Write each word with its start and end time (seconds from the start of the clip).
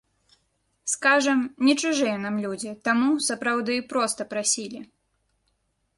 Скажам, 0.93 1.39
не 1.67 1.75
чужыя 1.83 2.15
нам 2.25 2.35
людзі, 2.45 2.71
таму, 2.89 3.11
сапраўды, 3.29 3.75
проста 3.93 4.21
прасілі. 4.33 4.79